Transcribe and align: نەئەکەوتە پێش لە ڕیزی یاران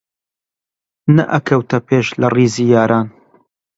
نەئەکەوتە 1.15 1.77
پێش 1.87 2.07
لە 2.21 2.27
ڕیزی 2.35 2.65
یاران 2.75 3.07